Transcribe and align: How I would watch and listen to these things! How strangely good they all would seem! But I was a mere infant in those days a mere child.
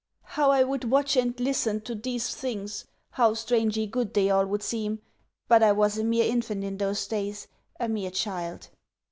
How 0.33 0.49
I 0.49 0.63
would 0.63 0.85
watch 0.89 1.15
and 1.15 1.39
listen 1.39 1.79
to 1.81 1.93
these 1.93 2.33
things! 2.33 2.85
How 3.11 3.35
strangely 3.35 3.85
good 3.85 4.15
they 4.15 4.31
all 4.31 4.47
would 4.47 4.63
seem! 4.63 4.99
But 5.47 5.61
I 5.61 5.73
was 5.73 5.95
a 5.99 6.03
mere 6.03 6.25
infant 6.25 6.63
in 6.63 6.77
those 6.77 7.05
days 7.05 7.47
a 7.79 7.87
mere 7.87 8.09
child. 8.09 8.69